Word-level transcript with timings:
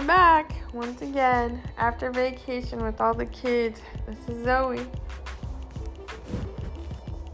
we're 0.00 0.06
back 0.06 0.54
once 0.72 1.02
again 1.02 1.60
after 1.76 2.10
vacation 2.10 2.82
with 2.82 3.02
all 3.02 3.12
the 3.12 3.26
kids. 3.26 3.82
This 4.06 4.18
is 4.30 4.44
Zoe. 4.44 4.78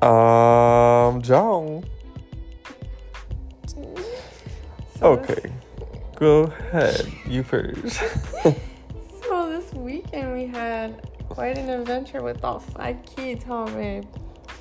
Um, 0.00 1.20
John. 1.22 1.82
So 3.66 3.82
Okay, 5.02 5.52
go 6.14 6.42
ahead. 6.42 7.12
You 7.26 7.42
first. 7.42 8.00
So 9.24 9.48
this 9.48 9.72
weekend 9.72 10.32
we 10.34 10.46
had 10.46 11.08
quite 11.30 11.56
an 11.56 11.70
adventure 11.70 12.22
with 12.22 12.44
all 12.44 12.60
five 12.60 12.98
kids, 13.06 13.44
huh, 13.44 13.64
babe? 13.66 14.04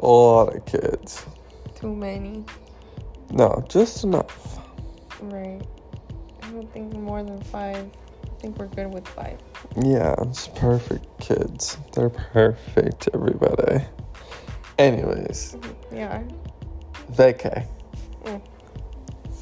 A 0.00 0.06
lot 0.06 0.54
of 0.54 0.64
kids. 0.66 1.24
Too 1.74 1.94
many, 1.96 2.44
No, 3.32 3.64
just 3.68 4.04
enough. 4.04 4.60
right? 5.22 5.62
I 6.48 6.50
don't 6.50 6.72
think 6.72 6.94
more 6.94 7.22
than 7.22 7.40
five. 7.42 7.76
I 8.24 8.40
think 8.40 8.56
we're 8.58 8.68
good 8.68 8.92
with 8.92 9.06
five. 9.08 9.38
Yeah, 9.76 10.14
it's 10.22 10.48
perfect 10.48 11.06
kids. 11.20 11.76
They're 11.92 12.08
perfect, 12.08 13.08
everybody. 13.12 13.84
Anyways, 14.78 15.56
Yeah. 15.92 16.22
vacay. 17.12 17.66
Mm. 18.24 18.40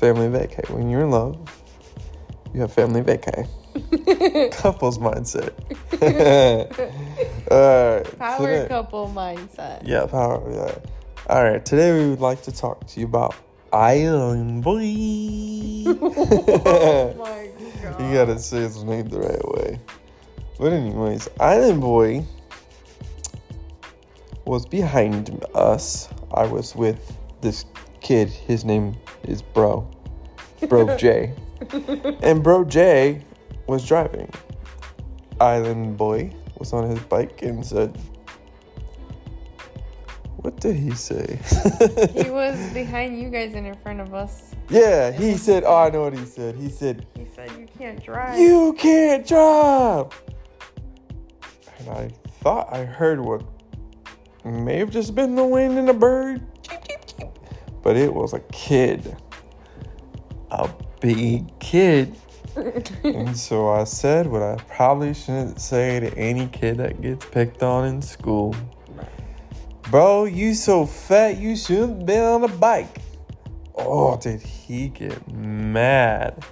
Family 0.00 0.26
vacay. 0.28 0.68
When 0.70 0.90
you're 0.90 1.02
in 1.02 1.10
love, 1.10 1.38
you 2.52 2.60
have 2.62 2.72
family 2.72 3.02
vacay. 3.02 3.46
Couples 4.56 4.98
mindset. 4.98 5.52
Alright. 7.50 8.18
Power 8.18 8.46
today- 8.46 8.68
couple 8.68 9.08
mindset. 9.14 9.82
Yeah, 9.86 10.06
power. 10.06 10.42
Yeah. 10.50 10.74
All 11.28 11.44
right. 11.44 11.64
Today 11.64 11.92
we 11.92 12.08
would 12.10 12.20
like 12.20 12.42
to 12.42 12.52
talk 12.52 12.84
to 12.88 13.00
you 13.00 13.06
about 13.06 13.34
Island 13.76 14.62
Boy. 14.62 14.80
you 14.80 15.98
oh 16.00 17.14
my 17.18 17.50
god. 17.82 17.98
gotta 18.14 18.38
say 18.38 18.60
his 18.60 18.82
name 18.82 19.06
the 19.10 19.20
right 19.20 19.48
way. 19.50 19.78
But 20.58 20.72
anyways, 20.72 21.28
Island 21.38 21.82
Boy 21.82 22.24
was 24.46 24.64
behind 24.64 25.44
us. 25.54 26.08
I 26.32 26.46
was 26.46 26.74
with 26.74 27.18
this 27.42 27.66
kid. 28.00 28.30
His 28.30 28.64
name 28.64 28.96
is 29.24 29.42
Bro. 29.42 29.86
Bro 30.70 30.96
J. 30.98 31.34
and 32.22 32.42
Bro 32.42 32.64
J 32.64 33.22
was 33.66 33.86
driving. 33.86 34.32
Island 35.38 35.98
Boy 35.98 36.32
was 36.58 36.72
on 36.72 36.88
his 36.88 37.00
bike 37.00 37.42
and 37.42 37.64
said, 37.64 37.98
What 40.56 40.62
did 40.62 40.76
he 40.76 40.92
say? 40.92 41.38
He 42.14 42.30
was 42.30 42.58
behind 42.72 43.20
you 43.20 43.28
guys 43.28 43.52
and 43.52 43.66
in 43.66 43.74
front 43.74 44.00
of 44.00 44.14
us. 44.14 44.54
yeah, 44.70 45.12
he 45.12 45.36
said, 45.36 45.64
Oh, 45.66 45.76
I 45.76 45.90
know 45.90 46.04
what 46.04 46.16
he 46.16 46.24
said. 46.24 46.54
He 46.56 46.70
said, 46.70 47.06
He 47.14 47.26
said 47.26 47.50
you 47.58 47.66
can't 47.78 48.02
drive. 48.02 48.38
You 48.38 48.72
can't 48.78 49.26
drive. 49.26 50.18
And 51.78 51.90
I 51.90 52.08
thought 52.40 52.72
I 52.72 52.86
heard 52.86 53.20
what 53.20 53.44
may 54.46 54.78
have 54.78 54.88
just 54.88 55.14
been 55.14 55.34
the 55.34 55.44
wind 55.44 55.76
and 55.76 55.90
a 55.90 55.92
bird. 55.92 56.40
But 57.82 57.98
it 57.98 58.14
was 58.14 58.32
a 58.32 58.40
kid. 58.50 59.14
A 60.52 60.70
big 61.02 61.46
kid. 61.58 62.16
and 63.04 63.36
so 63.36 63.68
I 63.68 63.84
said 63.84 64.26
what 64.26 64.40
I 64.40 64.56
probably 64.68 65.12
shouldn't 65.12 65.60
say 65.60 66.00
to 66.00 66.16
any 66.16 66.46
kid 66.46 66.78
that 66.78 67.02
gets 67.02 67.26
picked 67.26 67.62
on 67.62 67.84
in 67.84 68.00
school. 68.00 68.56
Bro, 69.96 70.26
you 70.26 70.52
so 70.52 70.84
fat 70.84 71.38
you 71.38 71.56
shouldn't 71.56 72.04
be 72.04 72.18
on 72.18 72.44
a 72.44 72.48
bike. 72.48 73.00
Oh, 73.74 74.18
did 74.18 74.42
he 74.42 74.88
get 74.88 75.26
mad? 75.32 76.44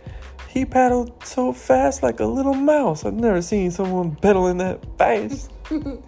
He 0.48 0.64
paddled 0.64 1.12
so 1.27 1.53
fast 1.53 2.03
like 2.03 2.20
a 2.20 2.25
little 2.25 2.55
mouse. 2.55 3.05
I've 3.05 3.12
never 3.12 3.42
seen 3.42 3.70
someone 3.70 4.17
pedaling 4.17 4.56
that 4.65 4.81
fast. 4.97 5.50
and 5.69 6.00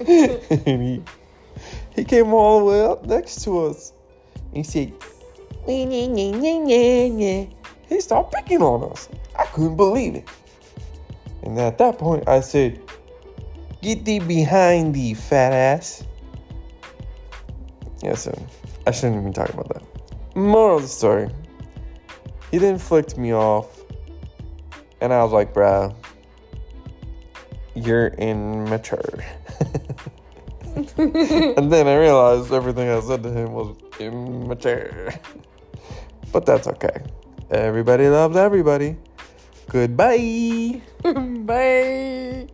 he, 0.64 1.02
he 1.94 2.04
came 2.04 2.32
all 2.32 2.60
the 2.60 2.64
way 2.64 2.82
up 2.82 3.04
next 3.04 3.44
to 3.44 3.66
us. 3.66 3.92
And 4.54 4.56
he 4.56 4.62
said, 4.62 4.94
"Nyeh, 5.68 5.86
nyeh, 5.86 6.08
nyeh, 6.08 6.32
nyeh, 6.40 6.58
nyeh, 6.64 7.12
nyeh." 7.12 7.54
He 7.86 8.00
started 8.00 8.32
picking 8.32 8.62
on 8.62 8.90
us. 8.90 9.10
I 9.38 9.44
couldn't 9.44 9.76
believe 9.76 10.14
it. 10.14 10.28
And 11.42 11.60
at 11.60 11.76
that 11.76 11.98
point, 11.98 12.26
I 12.26 12.40
said, 12.40 12.80
Get 13.82 14.06
thee 14.06 14.20
behind 14.20 14.94
thee, 14.94 15.12
fat 15.12 15.52
ass. 15.52 16.04
Yes, 18.02 18.24
sir. 18.24 18.34
I 18.86 18.90
shouldn't 18.90 19.20
even 19.20 19.32
talk 19.32 19.48
about 19.50 19.68
that. 19.68 19.82
Moral 20.34 20.76
of 20.76 20.82
the 20.82 20.88
story. 20.88 21.30
He 22.50 22.58
then 22.58 22.78
flicked 22.78 23.16
me 23.16 23.32
off. 23.32 23.80
And 25.00 25.12
I 25.12 25.22
was 25.22 25.32
like, 25.32 25.54
bruh, 25.54 25.94
you're 27.74 28.08
immature. 28.08 29.24
and 30.96 31.72
then 31.72 31.86
I 31.86 31.96
realized 31.96 32.52
everything 32.52 32.88
I 32.88 33.00
said 33.00 33.22
to 33.22 33.30
him 33.30 33.52
was 33.52 33.76
immature. 33.98 35.14
But 36.32 36.46
that's 36.46 36.66
okay. 36.66 37.02
Everybody 37.50 38.08
loves 38.08 38.36
everybody. 38.36 38.96
Goodbye. 39.68 40.80
Bye. 41.02 42.48